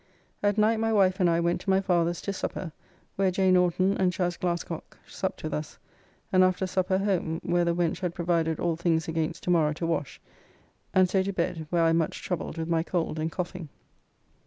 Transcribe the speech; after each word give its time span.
At 0.41 0.57
night 0.57 0.79
my 0.79 0.91
wife 0.91 1.19
and 1.19 1.29
I 1.29 1.39
went 1.39 1.61
to 1.61 1.69
my 1.69 1.79
father's 1.79 2.21
to 2.21 2.33
supper, 2.33 2.71
where 3.17 3.29
J. 3.29 3.51
Norton 3.51 3.95
and 3.95 4.11
Chas. 4.11 4.35
Glascocke 4.35 4.97
supt 5.07 5.43
with 5.43 5.53
us, 5.53 5.77
and 6.33 6.43
after 6.43 6.65
supper 6.65 6.97
home, 6.97 7.39
where 7.43 7.65
the 7.65 7.75
wench 7.75 7.99
had 7.99 8.15
provided 8.15 8.59
all 8.59 8.75
things 8.75 9.07
against 9.07 9.43
tomorrow 9.43 9.73
to 9.73 9.85
wash, 9.85 10.19
and 10.91 11.07
so 11.07 11.21
to 11.21 11.31
bed, 11.31 11.67
where 11.69 11.83
I 11.83 11.93
much 11.93 12.23
troubled 12.23 12.57
with 12.57 12.67
my 12.67 12.81
cold 12.81 13.19
and 13.19 13.31
coughing. 13.31 13.69